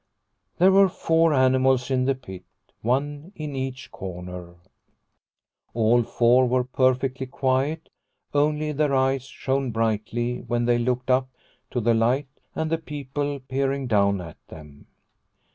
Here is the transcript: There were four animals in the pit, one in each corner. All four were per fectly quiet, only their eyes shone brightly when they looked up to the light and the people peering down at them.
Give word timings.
There 0.57 0.71
were 0.71 0.89
four 0.89 1.31
animals 1.31 1.91
in 1.91 2.05
the 2.05 2.15
pit, 2.15 2.43
one 2.81 3.31
in 3.35 3.55
each 3.55 3.91
corner. 3.91 4.55
All 5.75 6.01
four 6.01 6.47
were 6.47 6.63
per 6.63 6.95
fectly 6.95 7.29
quiet, 7.29 7.87
only 8.33 8.71
their 8.71 8.95
eyes 8.95 9.25
shone 9.25 9.69
brightly 9.69 10.39
when 10.39 10.65
they 10.65 10.79
looked 10.79 11.11
up 11.11 11.29
to 11.69 11.79
the 11.79 11.93
light 11.93 12.29
and 12.55 12.71
the 12.71 12.79
people 12.79 13.39
peering 13.41 13.85
down 13.85 14.21
at 14.21 14.37
them. 14.47 14.87